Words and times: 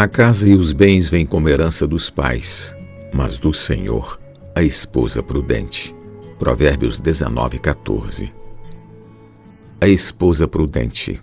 A 0.00 0.08
casa 0.08 0.48
e 0.48 0.54
os 0.54 0.72
bens 0.72 1.10
vêm 1.10 1.26
como 1.26 1.46
herança 1.46 1.86
dos 1.86 2.08
pais, 2.08 2.74
mas 3.12 3.38
do 3.38 3.52
Senhor 3.52 4.18
a 4.54 4.62
esposa 4.62 5.22
prudente. 5.22 5.94
Provérbios 6.38 6.98
19, 6.98 7.58
14. 7.58 8.32
A 9.78 9.86
esposa 9.86 10.48
prudente. 10.48 11.20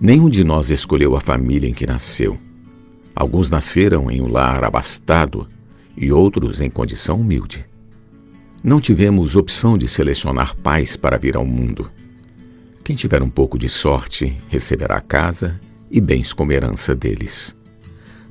Nenhum 0.00 0.30
de 0.30 0.44
nós 0.44 0.70
escolheu 0.70 1.16
a 1.16 1.20
família 1.20 1.68
em 1.68 1.74
que 1.74 1.88
nasceu. 1.88 2.38
Alguns 3.16 3.50
nasceram 3.50 4.08
em 4.08 4.20
um 4.20 4.28
lar 4.28 4.62
abastado 4.62 5.48
e 5.96 6.12
outros 6.12 6.60
em 6.60 6.70
condição 6.70 7.18
humilde. 7.18 7.66
Não 8.62 8.80
tivemos 8.80 9.34
opção 9.34 9.76
de 9.76 9.88
selecionar 9.88 10.54
pais 10.54 10.96
para 10.96 11.18
vir 11.18 11.36
ao 11.36 11.44
mundo. 11.44 11.90
Quem 12.84 12.94
tiver 12.94 13.20
um 13.20 13.28
pouco 13.28 13.58
de 13.58 13.68
sorte 13.68 14.40
receberá 14.48 15.00
casa 15.00 15.60
e 15.90 16.00
bens 16.00 16.32
como 16.32 16.52
herança 16.52 16.94
deles. 16.94 17.56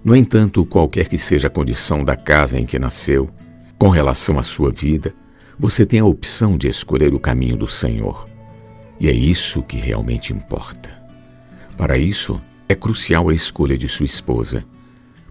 No 0.04 0.16
entanto, 0.16 0.66
qualquer 0.66 1.10
que 1.10 1.18
seja 1.18 1.48
a 1.48 1.52
condição 1.52 2.04
da 2.04 2.16
casa 2.16 2.60
em 2.60 2.66
que 2.66 2.80
nasceu, 2.80 3.30
com 3.78 3.90
relação 3.90 4.40
à 4.40 4.44
sua 4.44 4.72
vida, 4.72 5.14
você 5.58 5.86
tem 5.86 6.00
a 6.00 6.06
opção 6.06 6.58
de 6.58 6.70
escolher 6.70 7.14
o 7.14 7.20
caminho 7.20 7.58
do 7.58 7.68
Senhor. 7.68 8.30
E 9.00 9.10
é 9.10 9.12
isso 9.12 9.62
que 9.62 9.78
realmente 9.78 10.32
importa. 10.34 10.90
Para 11.78 11.98
isso, 11.98 12.42
é 12.68 12.76
crucial 12.76 13.30
a 13.30 13.34
escolha 13.34 13.78
de 13.78 13.88
sua 13.88 14.06
esposa, 14.06 14.64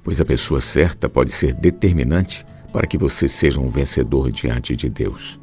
pois 0.03 0.21
a 0.21 0.25
pessoa 0.25 0.61
certa 0.61 1.09
pode 1.09 1.33
ser 1.33 1.55
determinante 1.55 2.45
para 2.73 2.87
que 2.87 2.99
você 2.99 3.29
seja 3.29 3.61
um 3.61 3.69
vencedor 3.69 4.31
diante 4.31 4.77
de 4.77 4.89
Deus. 4.89 5.39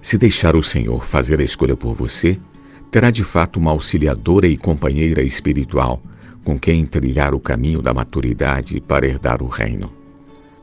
Se 0.00 0.16
deixar 0.16 0.56
o 0.56 0.62
Senhor 0.62 1.04
fazer 1.04 1.40
a 1.40 1.44
escolha 1.44 1.76
por 1.76 1.94
você, 1.94 2.38
terá 2.90 3.10
de 3.10 3.24
fato 3.24 3.58
uma 3.58 3.70
auxiliadora 3.70 4.46
e 4.46 4.56
companheira 4.56 5.22
espiritual 5.22 6.02
com 6.44 6.58
quem 6.58 6.86
trilhar 6.86 7.34
o 7.34 7.40
caminho 7.40 7.82
da 7.82 7.92
maturidade 7.92 8.80
para 8.80 9.06
herdar 9.06 9.42
o 9.42 9.48
reino. 9.48 9.92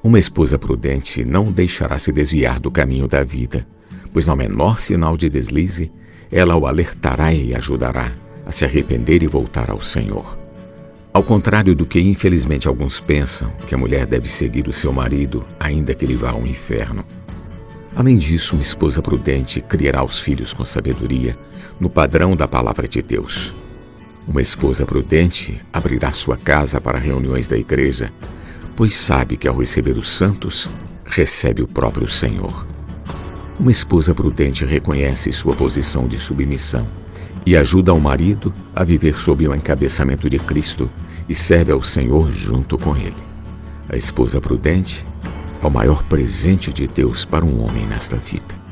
Uma 0.02 0.17
esposa 0.17 0.58
prudente 0.58 1.23
não 1.23 1.52
deixará 1.52 2.00
se 2.00 2.11
desviar 2.11 2.59
do 2.59 2.72
caminho 2.72 3.08
da 3.08 3.23
vida, 3.23 3.67
pois 4.11 4.27
ao 4.27 4.35
menor 4.35 4.80
sinal 4.80 5.16
de 5.16 5.30
deslize, 5.30 5.91
ela 6.31 6.55
o 6.55 6.66
alertará 6.66 7.33
e 7.33 7.53
ajudará 7.53 8.11
a 8.45 8.52
se 8.52 8.66
arrepender 8.66 9.22
e 9.23 9.28
voltar 9.28 9.69
ao 9.69 9.81
Senhor. 9.81 10.38
Ao 11.13 11.23
contrário 11.23 11.75
do 11.75 11.85
que 11.85 12.00
infelizmente 12.00 12.67
alguns 12.67 13.00
pensam, 13.00 13.52
que 13.67 13.73
a 13.73 13.78
mulher 13.78 14.05
deve 14.05 14.28
seguir 14.28 14.67
o 14.67 14.73
seu 14.73 14.91
marido, 14.91 15.45
ainda 15.59 15.95
que 15.95 16.03
ele 16.03 16.16
vá 16.16 16.31
ao 16.31 16.45
inferno. 16.45 17.05
Além 17.95 18.17
disso, 18.17 18.55
uma 18.55 18.61
esposa 18.61 19.01
prudente 19.01 19.61
criará 19.61 20.03
os 20.03 20.19
filhos 20.19 20.51
com 20.51 20.65
sabedoria, 20.65 21.38
no 21.79 21.89
padrão 21.89 22.35
da 22.35 22.45
palavra 22.47 22.89
de 22.89 23.01
Deus. 23.01 23.55
Uma 24.27 24.41
esposa 24.41 24.85
prudente 24.85 25.61
abrirá 25.71 26.11
sua 26.11 26.35
casa 26.35 26.81
para 26.81 26.99
reuniões 26.99 27.47
da 27.47 27.57
igreja, 27.57 28.11
pois 28.75 28.95
sabe 28.95 29.38
que 29.38 29.47
ao 29.47 29.57
receber 29.57 29.97
os 29.97 30.09
santos, 30.09 30.69
recebe 31.05 31.61
o 31.61 31.67
próprio 31.67 32.09
Senhor. 32.09 32.67
Uma 33.57 33.71
esposa 33.71 34.13
prudente 34.13 34.66
reconhece 34.66 35.31
sua 35.31 35.55
posição 35.55 36.07
de 36.07 36.19
submissão 36.19 36.85
e 37.45 37.55
ajuda 37.55 37.93
o 37.93 38.01
marido 38.01 38.53
a 38.75 38.83
viver 38.83 39.17
sob 39.17 39.47
o 39.47 39.55
encabeçamento 39.55 40.29
de 40.29 40.39
Cristo 40.39 40.89
e 41.29 41.33
serve 41.33 41.71
ao 41.71 41.81
Senhor 41.81 42.29
junto 42.31 42.77
com 42.77 42.97
ele. 42.97 43.16
A 43.88 43.95
esposa 43.95 44.41
prudente 44.41 45.05
é 45.66 45.67
o 45.67 45.71
maior 45.71 46.03
presente 46.03 46.71
de 46.71 46.88
Deus 46.88 47.25
para 47.25 47.44
um 47.44 47.63
homem 47.66 47.88
nesta 47.88 48.17
vida. 48.17 48.64